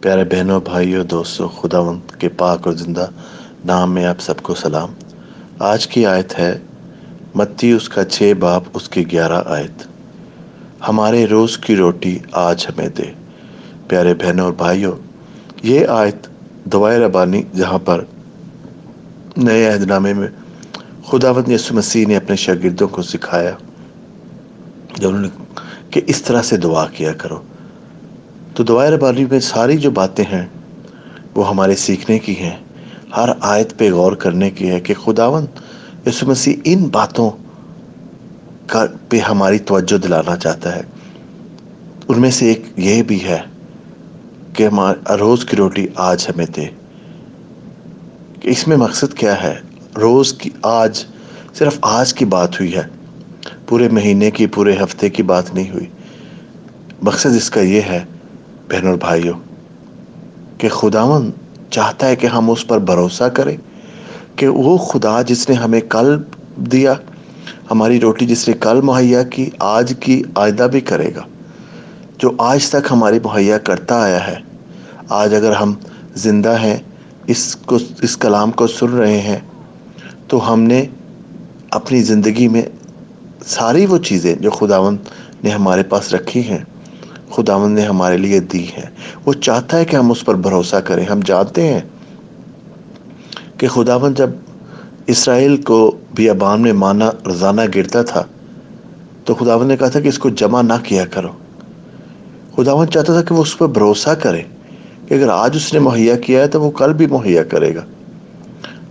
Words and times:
پیارے 0.00 0.24
بہنوں، 0.24 0.60
بھائیوں، 0.60 1.04
دوستوں، 1.04 1.48
خداوند 1.48 2.10
کے 2.10 2.28
پاک 2.28 2.66
اور 2.66 2.74
زندہ 2.74 3.06
نام 3.64 3.94
میں 3.94 4.04
آپ 4.04 4.20
سب 4.20 4.42
کو 4.42 4.54
سلام۔ 4.54 4.88
آج 5.58 5.86
کی 5.86 6.06
آیت 6.06 6.38
ہے 6.38 6.58
متی 7.34 7.72
اس 7.72 7.88
کا 7.88 8.04
چھ 8.04 8.32
باپ، 8.38 8.62
اس 8.74 8.88
کی 8.88 9.12
گیارہ 9.12 9.42
آیت۔ 9.46 9.86
ہمارے 10.88 11.26
روز 11.26 11.58
کی 11.58 11.76
روٹی 11.76 12.18
آج 12.32 12.66
ہمیں 12.68 12.88
دے۔ 12.88 13.12
پیارے 13.88 14.14
بہنوں 14.14 14.44
اور 14.44 14.52
بھائیوں، 14.52 14.92
یہ 15.62 15.86
آیت 15.86 16.28
دعائے 16.72 16.98
ربانی، 16.98 17.42
جہاں 17.56 17.78
پر 17.78 18.04
نئے 19.36 19.66
عہد 19.66 19.82
نامے 19.82 20.12
میں 20.12 20.28
خداوند 21.06 21.48
یسو 21.48 21.74
مسیح 21.74 22.06
نے 22.06 22.16
اپنے 22.16 22.36
شاگردوں 22.36 22.88
کو 22.88 23.02
سکھایا 23.02 23.52
جب 24.94 25.08
انہوں 25.08 25.22
نے 25.22 25.28
کہ 25.90 26.00
اس 26.06 26.22
طرح 26.22 26.42
سے 26.42 26.56
دعا 26.56 26.86
کیا 26.86 27.12
کرو۔ 27.12 27.42
تو 28.58 28.64
دعائے 28.64 28.90
ربانی 28.90 29.24
میں 29.24 29.40
ساری 29.40 29.76
جو 29.76 29.90
باتیں 29.90 30.24
ہیں، 30.32 30.46
وہ 31.34 31.48
ہمارے 31.48 31.76
سیکھنے 31.76 32.18
کی 32.18 32.36
ہیں۔ 32.36 32.56
ہر 33.16 33.28
آیت 33.40 33.78
پہ 33.78 33.92
غور 33.92 34.12
کرنے 34.12 34.50
کی 34.50 34.70
ہے 34.70 34.80
کہ 34.80 34.94
خداون 34.94 35.46
یسو 36.06 36.26
مسیح 36.26 36.56
ان 36.64 36.84
باتوں 36.84 37.30
کا 38.66 38.86
پہ 39.08 39.18
ہماری 39.18 39.58
توجہ 39.58 39.98
دلانا 39.98 40.36
چاہتا 40.36 40.76
ہے۔ 40.76 40.80
ان 42.08 42.20
میں 42.20 42.30
سے 42.30 42.46
ایک 42.46 42.62
یہ 42.76 43.02
بھی 43.02 43.24
ہے 43.24 43.38
کہ 44.52 44.66
ہمارا 44.66 45.16
روز 45.16 45.44
کی 45.44 45.56
روٹی 45.56 45.86
آج 45.94 46.26
ہمیں 46.28 46.46
دے۔ 46.46 46.64
کہ 48.40 48.48
اس 48.48 48.68
میں 48.68 48.76
مقصد 48.76 49.14
کیا 49.14 49.42
ہے؟ 49.42 49.54
روز 49.96 50.32
کی 50.32 50.50
آج 50.62 51.04
صرف 51.54 51.78
آج 51.82 52.14
کی 52.14 52.24
بات 52.24 52.60
ہوئی 52.60 52.76
ہے۔ 52.76 52.82
پورے 53.66 53.88
مہینے 53.88 54.30
کی، 54.30 54.46
پورے 54.46 54.76
ہفتے 54.82 55.10
کی 55.10 55.22
بات 55.22 55.54
نہیں 55.54 55.70
ہوئی۔ 55.70 55.86
مقصد 57.02 57.36
اس 57.36 57.50
کا 57.50 57.60
یہ 57.60 57.80
ہے 57.80 58.04
بہن 58.70 58.86
اور 58.86 58.94
بھائیوں 58.94 59.34
کہ 60.58 60.68
خداون 60.68 61.30
چاہتا 61.70 62.06
ہے 62.06 62.16
کہ 62.16 62.26
ہم 62.26 62.50
اس 62.50 62.66
پر 62.66 62.78
بھروسہ 62.78 63.24
کریں 63.24 63.56
کہ 64.36 64.48
وہ 64.48 64.76
خدا 64.78 65.22
جس 65.22 65.48
نے 65.48 65.54
ہمیں 65.54 65.80
کل 65.80 66.16
دیا، 66.56 66.94
ہماری 67.70 68.00
روٹی 68.00 68.26
جس 68.26 68.48
نے 68.48 68.54
کل 68.60 68.80
مہیا 68.80 69.22
کی، 69.22 69.50
آج 69.58 69.94
کی 70.00 70.22
آئندہ 70.34 70.62
بھی 70.62 70.80
کرے 70.80 71.14
گا۔ 71.16 71.22
جو 72.18 72.30
آج 72.38 72.68
تک 72.68 72.86
ہماری 72.90 73.18
مہیا 73.24 73.58
کرتا 73.58 74.02
آیا 74.02 74.26
ہے، 74.26 74.36
آج 75.08 75.34
اگر 75.34 75.52
ہم 75.52 75.74
زندہ 76.14 76.56
ہیں، 76.62 76.76
اس 77.26 77.56
کو، 77.56 77.78
اس 78.02 78.16
کلام 78.16 78.50
کو 78.50 78.66
سن 78.66 78.88
رہے 78.88 79.20
ہیں، 79.20 79.38
تو 80.28 80.52
ہم 80.52 80.60
نے 80.60 80.86
اپنی 81.70 82.02
زندگی 82.02 82.48
میں 82.48 82.62
ساری 83.46 83.86
وہ 83.86 83.98
چیزیں 83.98 84.34
جو 84.34 84.50
خداون 84.50 84.96
نے 85.44 85.50
ہمارے 85.50 85.82
پاس 85.82 86.14
رکھی 86.14 86.48
ہیں 86.48 86.64
خداون 87.38 87.72
نے 87.72 87.82
ہمارے 87.82 88.16
لیے 88.16 88.40
دی 88.40 88.66
ہے 88.68 88.84
وہ 89.24 89.32
چاہتا 89.32 89.78
ہے 89.78 89.84
کہ 89.84 89.96
ہم 89.96 90.10
اس 90.10 90.24
پر 90.24 90.34
بھروسہ 90.34 90.76
کریں۔ 90.76 91.04
ہم 91.04 91.20
جانتے 91.26 91.66
ہیں 91.66 91.80
کہ 93.58 93.68
خداون 93.68 94.14
جب 94.14 94.30
اسرائیل 95.06 95.56
کو 95.62 95.96
بیابان 96.14 96.62
میں 96.62 96.72
مانا 96.72 97.10
روزانہ 97.26 97.60
گرتا 97.74 98.02
تھا، 98.02 98.24
تو 99.24 99.34
خداون 99.34 99.66
نے 99.66 99.76
کہا 99.76 99.88
تھا 99.88 100.00
کہ 100.00 100.08
اس 100.08 100.18
کو 100.18 100.28
جمع 100.28 100.62
نہ 100.62 100.72
کیا 100.84 101.04
کرو۔ 101.06 101.28
خداون 102.56 102.88
چاہتا 102.88 103.12
تھا 103.12 103.22
کہ 103.22 103.34
وہ 103.34 103.42
اس 103.42 103.58
پر 103.58 103.66
بھروسہ 103.66 104.10
کرے 104.10 104.42
کہ 105.06 105.14
اگر 105.14 105.28
آج 105.28 105.56
اس 105.56 105.72
نے 105.72 105.78
مہیا 105.78 106.16
کیا 106.16 106.40
ہے 106.40 106.48
تو 106.48 106.60
وہ 106.62 106.70
کل 106.70 106.92
بھی 106.92 107.06
مہیا 107.06 107.42
کرے 107.42 107.74
گا۔ 107.74 107.84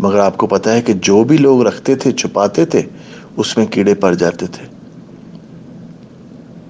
مگر 0.00 0.18
آپ 0.18 0.36
کو 0.36 0.46
پتا 0.46 0.72
ہے 0.72 0.82
کہ 0.82 0.92
جو 0.92 1.24
بھی 1.24 1.36
لوگ 1.36 1.62
رکھتے 1.62 1.94
تھے، 1.94 2.12
چھپاتے 2.12 2.64
تھے، 2.64 2.82
اس 3.36 3.56
میں 3.56 3.66
کیڑے 3.66 3.94
پڑ 3.94 4.14
جاتے 4.14 4.46
تھے۔ 4.46 4.66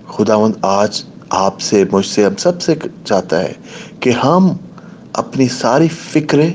خداوند 0.09 0.55
آج 0.63 1.05
آپ 1.37 1.61
سے، 1.61 1.85
مجھ 1.93 2.07
سے، 2.07 2.25
ہم 2.25 2.37
سب 2.39 2.61
سے 2.63 2.75
چاہتا 3.05 3.41
ہے 3.41 3.53
کہ 4.01 4.11
ہم 4.11 4.49
اپنی 5.13 5.49
ساری 5.49 5.89
فکریں، 5.89 6.51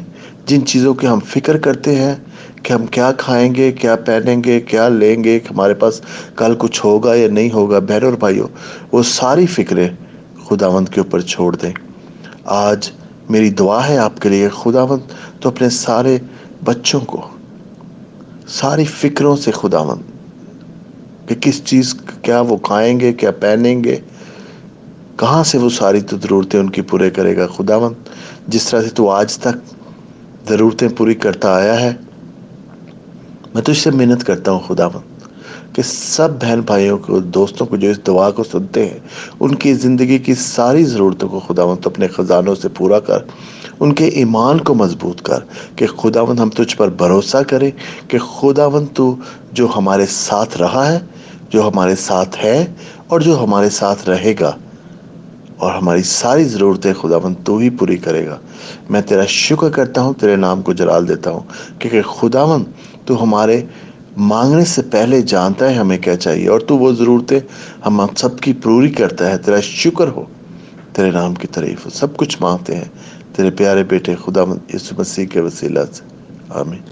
جن 0.45 0.65
چیزوں 0.65 0.93
کی 0.93 1.07
ہم 1.07 1.19
فکر 1.19 1.57
کرتے 1.57 1.95
ہیں، 1.95 2.15
کہ 2.63 2.73
ہم 2.73 2.85
کیا 2.85 3.11
کھائیں 3.17 3.55
گے، 3.55 3.71
کیا 3.71 3.95
پہنیں 3.95 4.43
گے، 4.43 4.59
کیا 4.59 4.87
لیں 4.89 5.23
گے 5.23 5.39
کہ 5.39 5.53
ہمارے 5.53 5.73
پاس 5.73 6.01
کل 6.35 6.55
کچھ 6.59 6.85
ہوگا 6.85 7.15
یا 7.15 7.27
نہیں 7.27 7.51
ہوگا 7.51 7.79
بہن 7.79 8.03
اور 8.03 8.13
بھائیوں، 8.13 8.47
وہ 8.91 9.03
ساری 9.03 9.45
فکریں 9.45 9.87
خداوند 10.49 10.89
کے 10.89 11.01
اوپر 11.01 11.21
چھوڑ 11.21 11.55
دیں۔ 11.55 11.73
آج 12.45 12.91
میری 13.29 13.49
دعا 13.49 13.87
ہے 13.87 13.97
آپ 13.97 14.21
کے 14.21 14.29
لیے، 14.29 14.49
خداوند 14.49 15.11
تو 15.41 15.49
اپنے 15.49 15.69
سارے 15.69 16.17
بچوں 16.63 16.99
کو، 16.99 17.21
ساری 18.47 18.85
فکروں 18.85 19.35
سے 19.35 19.51
خداوند، 19.51 20.01
کہ 21.29 21.35
کس 21.35 21.63
چیز، 21.65 21.93
کیا 22.21 22.39
وہ 22.41 22.57
کھائیں 22.57 22.99
گے، 22.99 23.13
کیا 23.13 23.31
پہنیں 23.31 23.83
گے 23.83 23.99
کہاں 25.19 25.43
سے 25.43 25.57
وہ 25.57 25.69
ساری 25.69 26.01
تو 26.01 26.17
ضرورتیں 26.17 26.59
ان 26.59 26.69
کی 26.69 26.81
پورے 26.81 27.09
کرے 27.09 27.35
گا 27.37 27.47
خداوند؟ 27.47 28.09
جس 28.47 28.65
طرح 28.65 28.81
سے 28.81 28.89
تو 28.89 29.09
آج 29.09 29.37
تک 29.37 29.73
ضرورتیں 30.49 30.87
پوری 30.97 31.13
کرتا 31.13 31.53
آیا 31.55 31.79
ہے، 31.81 31.91
میں 33.53 33.61
تو 33.61 33.71
اس 33.71 33.77
سے 33.77 33.91
محنت 33.91 34.23
کرتا 34.23 34.51
ہوں 34.51 34.59
خداوند، 34.67 35.23
کہ 35.75 35.81
سب 35.85 36.39
بہن 36.41 36.61
بھائیوں 36.61 36.97
کو، 36.97 37.19
دوستوں 37.19 37.67
کو 37.67 37.77
جو 37.77 37.89
اس 37.89 37.99
دعا 38.07 38.29
کو 38.31 38.43
سنتے 38.43 38.85
ہیں، 38.85 38.99
ان 39.39 39.55
کی 39.55 39.73
زندگی 39.73 40.17
کی 40.19 40.35
ساری 40.35 40.83
ضرورتوں 40.83 41.29
کو 41.29 41.39
خداوند 41.39 41.87
اپنے 41.87 42.07
خزانوں 42.07 42.55
سے 42.55 42.69
پورا 42.77 42.99
کر، 42.99 43.23
ان 43.79 43.93
کے 43.93 44.05
ایمان 44.21 44.59
کو 44.59 44.73
مضبوط 44.73 45.21
کر، 45.21 45.43
کہ 45.75 45.87
خداوند 45.97 46.39
ہم 46.39 46.49
تجھ 46.49 46.77
پر 46.77 46.89
بھروسہ 46.97 47.43
کریں 47.47 47.69
کہ 48.07 48.17
خداوند 48.19 48.87
تو 48.93 49.13
جو 49.51 49.67
ہمارے 49.75 50.05
ساتھ 50.05 50.57
رہا 50.57 50.87
ہے، 50.91 50.99
جو 51.49 51.67
ہمارے 51.67 51.95
ساتھ 51.95 52.37
ہے 52.43 52.57
اور 53.07 53.19
جو 53.19 53.43
ہمارے 53.43 53.69
ساتھ 53.69 54.09
رہے 54.09 54.33
گا 54.39 54.55
اور 55.59 55.73
ہماری 55.73 56.03
ساری 56.03 56.43
ضرورتیں 56.43 56.93
خداوند 56.93 57.35
تو 57.43 57.57
ہی 57.57 57.69
پوری 57.69 57.97
کرے 57.97 58.25
گا۔ 58.27 58.37
میں 58.89 59.01
تیرا 59.01 59.25
شکر 59.27 59.69
کرتا 59.69 60.01
ہوں، 60.01 60.13
تیرے 60.13 60.35
نام 60.35 60.61
کو 60.61 60.73
جلال 60.73 61.07
دیتا 61.07 61.31
ہوں 61.31 61.79
کہ 61.79 62.01
خداوند 62.01 62.65
تو 63.05 63.23
ہمارے 63.23 63.61
مانگنے 64.17 64.65
سے 64.65 64.81
پہلے 64.81 65.21
جانتا 65.21 65.69
ہے 65.69 65.73
ہمیں 65.73 65.97
کیا 65.97 66.15
چاہیے، 66.17 66.47
اور 66.47 66.59
تو 66.59 66.77
وہ 66.77 66.91
ضرورتیں 66.91 67.39
ہم 67.85 68.01
سب 68.17 68.39
کی 68.39 68.53
پوری 68.53 68.89
کرتا 68.89 69.29
ہے۔ 69.31 69.37
تیرا 69.37 69.59
شکر 69.61 70.07
ہو، 70.07 70.23
تیرے 70.93 71.11
نام 71.11 71.35
کی 71.35 71.47
تعریف 71.47 71.85
ہو، 71.85 71.91
سب 71.93 72.17
کچھ 72.17 72.37
مانگتے 72.41 72.75
ہیں۔ 72.75 72.89
تیرے 73.35 73.49
پیارے 73.51 73.83
بیٹے 73.83 74.15
خدا 74.25 74.43
یسو 74.73 74.95
مسیح 74.97 75.25
کے 75.25 75.41
وسیلہ 75.41 75.79
سے۔ 75.93 76.03
آمین۔ 76.49 76.81